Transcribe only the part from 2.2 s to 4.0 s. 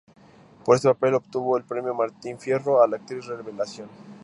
Fierro a la actriz revelación.